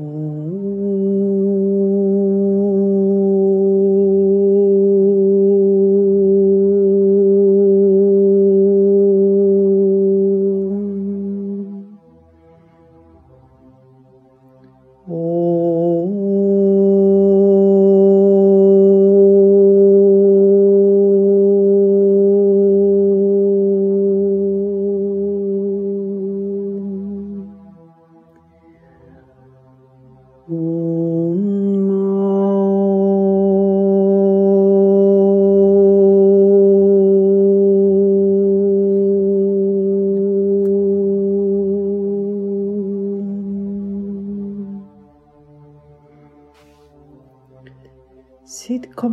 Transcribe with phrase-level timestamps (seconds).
[0.00, 0.29] Sit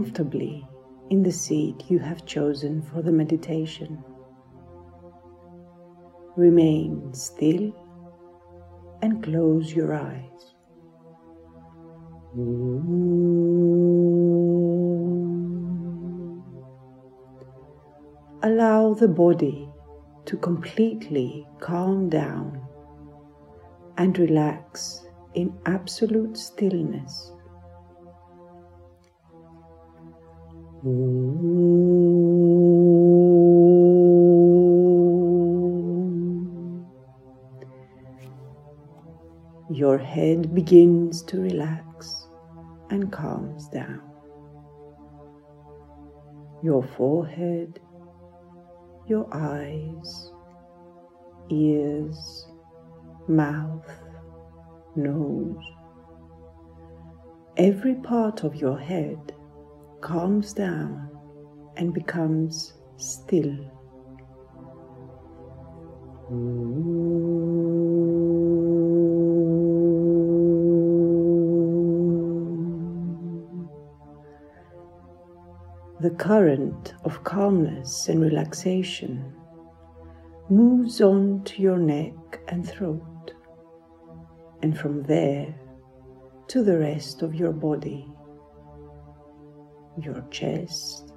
[0.08, 0.66] comfortably
[1.10, 4.02] in the seat you have chosen for the meditation.
[6.38, 7.74] Remain still
[9.02, 10.54] and close your eyes.
[18.44, 19.70] Allow the body
[20.26, 22.62] to completely calm down
[23.98, 27.34] and relax in absolute stillness.
[39.70, 42.30] Your head begins to relax
[42.90, 44.02] and calms down.
[46.64, 47.82] Your forehead,
[49.08, 50.32] your eyes,
[51.50, 52.48] ears,
[53.28, 53.92] mouth,
[54.96, 55.66] nose,
[57.58, 59.34] every part of your head
[60.02, 61.10] calms down
[61.76, 63.56] and becomes still.
[76.00, 79.34] The current of calmness and relaxation
[80.50, 82.14] moves on to your neck
[82.48, 83.34] and throat,
[84.62, 85.56] and from there
[86.50, 88.08] to the rest of your body
[90.02, 91.14] your chest,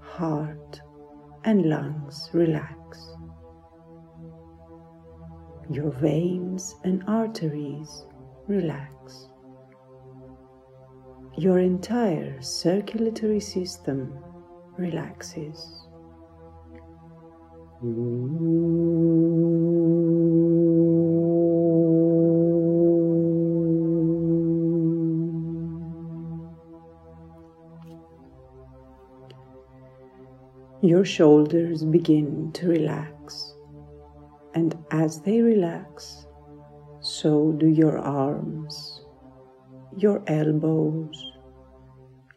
[0.00, 0.80] heart,
[1.44, 3.16] and lungs relax.
[5.70, 8.06] Your veins and arteries
[8.48, 9.28] relax.
[11.38, 14.18] Your entire circulatory system
[14.76, 15.86] relaxes.
[30.82, 33.54] Your shoulders begin to relax,
[34.54, 36.26] and as they relax,
[37.00, 39.04] so do your arms,
[39.94, 41.32] your elbows,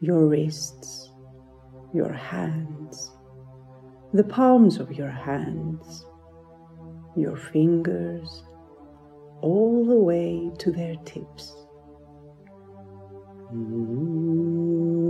[0.02, 1.14] your wrists,
[1.94, 3.12] your hands,
[4.12, 6.06] the palms of your hands,
[7.16, 8.44] your fingers,
[9.40, 11.56] all the way to their tips.
[13.54, 15.03] Now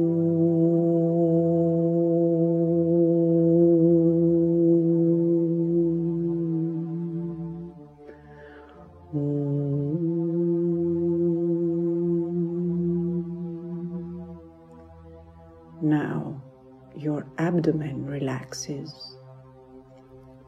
[17.37, 19.17] abdomen relaxes.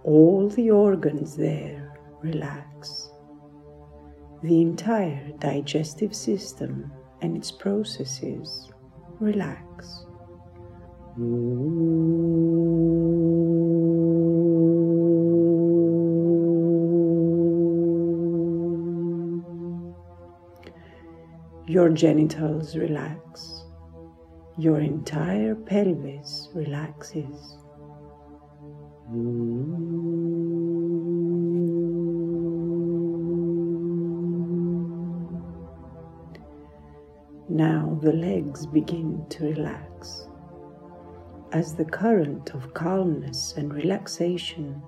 [0.03, 3.09] All the organs there relax.
[4.43, 6.91] The entire digestive system
[7.21, 8.69] and its processes
[9.19, 10.05] relax.
[21.67, 23.64] Your genitals relax.
[24.57, 27.57] Your entire pelvis relaxes.
[37.49, 40.29] Now the legs begin to relax
[41.51, 44.81] as the current of calmness and relaxation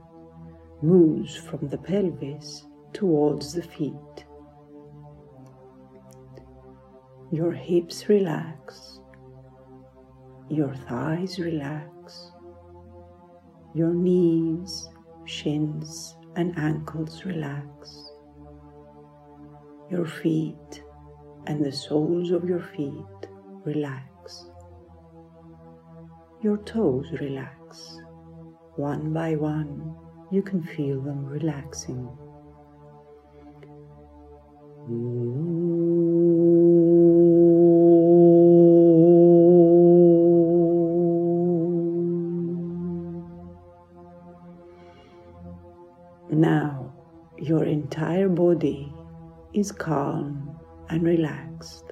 [0.82, 4.26] moves from the pelvis towards the feet.
[7.32, 9.00] Your hips relax,
[10.50, 12.32] your thighs relax,
[13.74, 14.90] your knees,
[15.26, 18.12] shins, and ankles relax,
[19.92, 20.84] your feet
[21.48, 23.30] and the soles of your feet
[23.66, 24.46] relax.
[26.42, 28.00] Your toes relax.
[28.76, 29.96] One by one,
[30.32, 32.08] you can feel them relaxing.
[34.90, 35.77] Ooh.
[47.88, 48.92] Entire body
[49.54, 51.86] is calm and relaxed.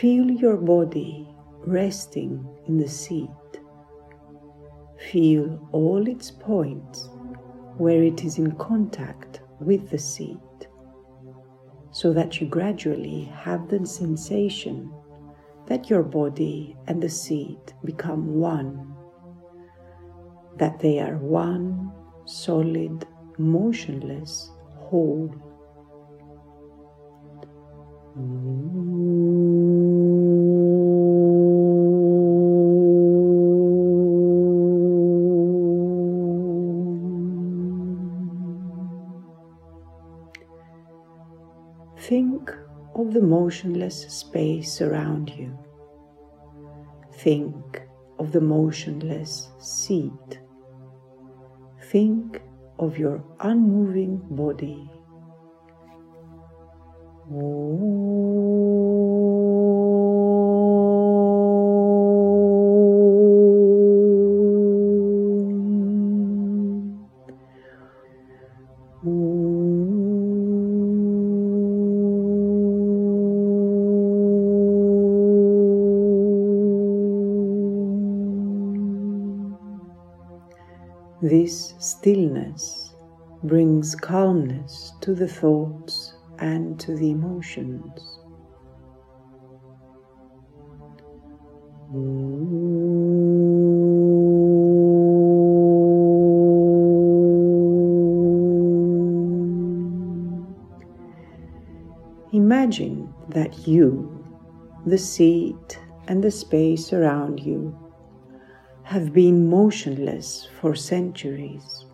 [0.00, 1.28] Feel your body
[1.64, 3.30] resting in the seat.
[5.12, 7.08] Feel all its points
[7.76, 10.66] where it is in contact with the seat
[11.92, 14.92] so that you gradually have the sensation
[15.68, 18.92] that your body and the seat become one,
[20.56, 21.85] that they are one
[22.26, 23.06] solid,
[23.38, 25.32] motionless whole.
[41.98, 42.50] Think
[42.94, 45.58] of the motionless space around you.
[47.14, 47.82] Think
[48.18, 50.40] of the motionless seat.
[51.92, 52.40] Think
[52.78, 54.90] of your unmoving body.
[81.28, 82.94] This stillness
[83.42, 88.20] brings calmness to the thoughts and to the emotions.
[102.32, 104.24] Imagine that you,
[104.86, 107.76] the seat, and the space around you
[108.86, 111.86] have been motionless for centuries.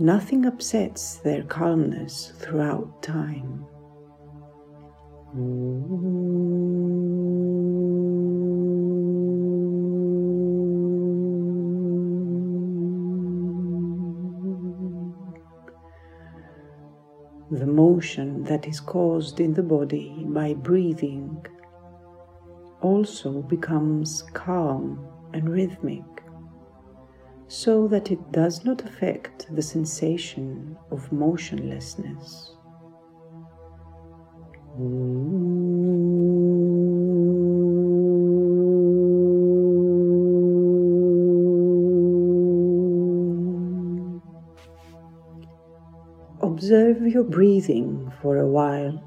[0.00, 3.64] Nothing upsets their calmness throughout time.
[17.52, 21.46] The motion that is caused in the body by breathing
[22.80, 26.02] also becomes calm and rhythmic
[27.46, 32.56] so that it does not affect the sensation of motionlessness.
[46.40, 49.02] Observe your breathing for a while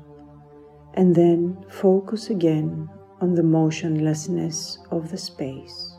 [0.94, 2.88] and then focus again
[3.20, 5.99] on the motionlessness of the space.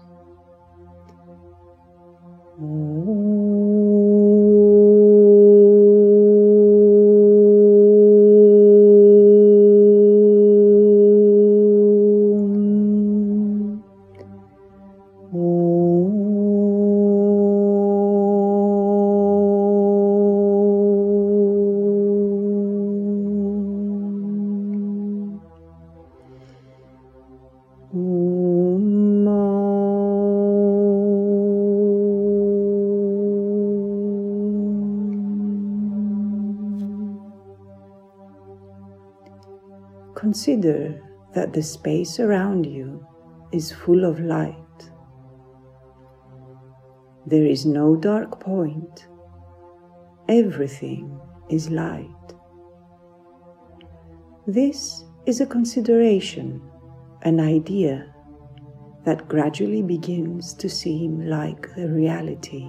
[40.20, 41.00] Consider
[41.32, 43.06] that the space around you
[43.52, 44.54] is full of light.
[47.26, 49.08] There is no dark point.
[50.28, 52.34] Everything is light.
[54.46, 56.60] This is a consideration,
[57.22, 58.14] an idea
[59.06, 62.68] that gradually begins to seem like a reality.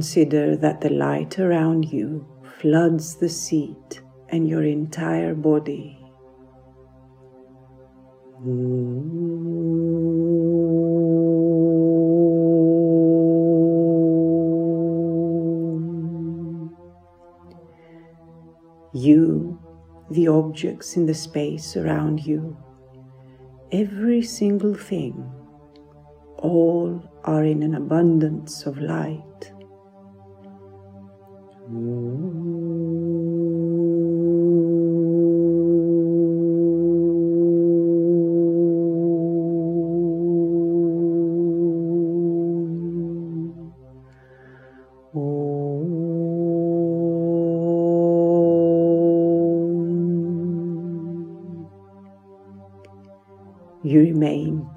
[0.00, 2.26] Consider that the light around you
[2.58, 5.98] floods the seat and your entire body.
[18.94, 19.60] You,
[20.10, 22.56] the objects in the space around you,
[23.70, 25.30] every single thing,
[26.38, 29.52] all are in an abundance of light.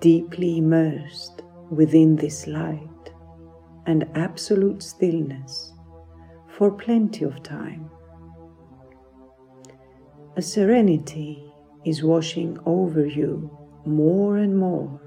[0.03, 3.11] Deeply immersed within this light
[3.85, 5.71] and absolute stillness
[6.49, 7.89] for plenty of time.
[10.35, 11.49] A serenity
[11.85, 13.49] is washing over you
[13.85, 14.99] more and more,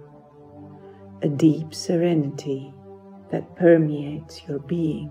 [1.21, 2.73] a deep serenity
[3.31, 5.11] that permeates your being.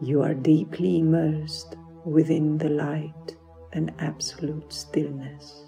[0.00, 1.74] You are deeply immersed
[2.04, 3.36] within the light
[3.72, 5.64] and absolute stillness.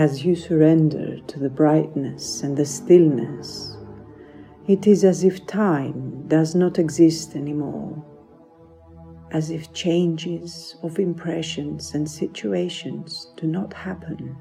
[0.00, 3.76] As you surrender to the brightness and the stillness,
[4.66, 8.02] it is as if time does not exist anymore,
[9.32, 14.38] as if changes of impressions and situations do not happen.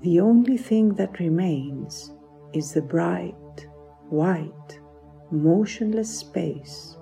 [0.00, 2.14] The only thing that remains
[2.54, 3.66] is the bright,
[4.08, 4.80] white,
[5.30, 6.96] motionless space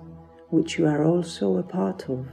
[0.49, 2.27] which you are also a part of.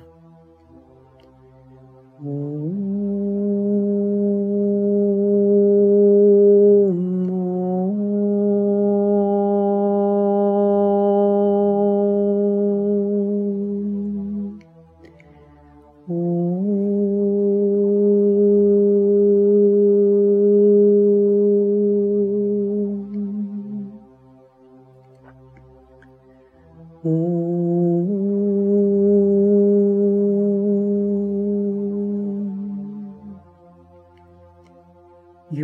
[16.07, 16.13] You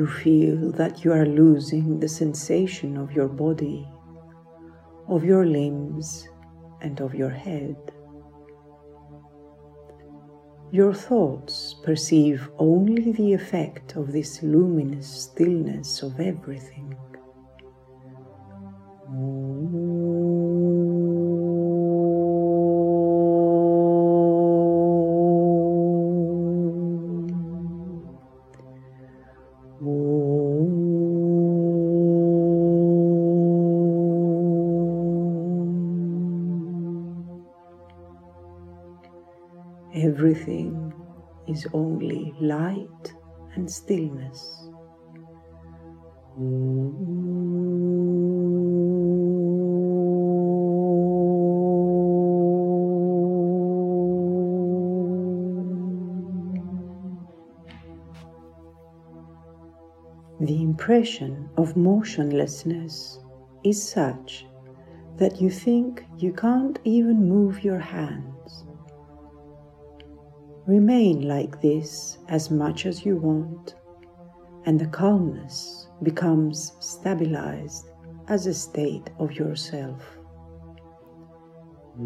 [0.06, 3.86] feel that you are losing the sensation of your body,
[5.06, 6.30] of your limbs,
[6.80, 7.76] and of your head.
[10.72, 16.94] Your thoughts perceive only the effect of this luminous stillness of everything.
[39.94, 40.92] Everything
[41.48, 43.12] is only light
[43.54, 44.68] and stillness.
[60.40, 63.18] The impression of motionlessness
[63.64, 64.46] is such
[65.16, 68.64] that you think you can't even move your hands.
[70.70, 73.74] Remain like this as much as you want,
[74.66, 77.88] and the calmness becomes stabilized
[78.28, 80.00] as a state of yourself.
[81.98, 82.04] The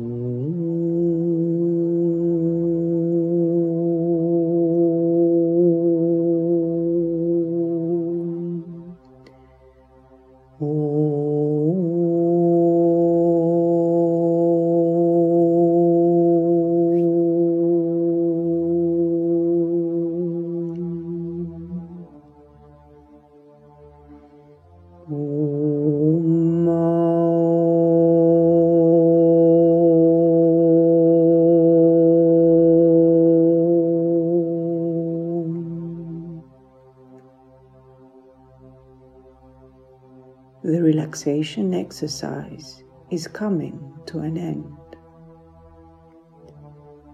[41.04, 44.64] relaxation exercise is coming to an end.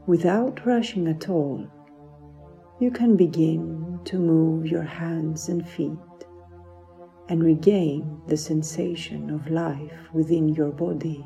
[0.06, 1.66] Without rushing at all,
[2.80, 5.99] you can begin to move your hands and feet
[7.28, 11.25] and regain the sensation of life within your body.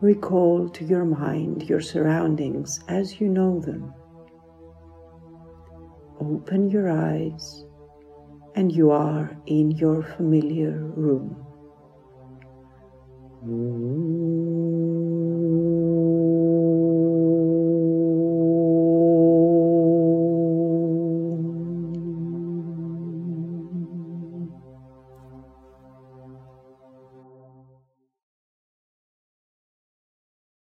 [0.00, 3.92] Recall to your mind your surroundings as you know them.
[6.18, 7.66] Open your eyes
[8.54, 11.36] and you are in your familiar room.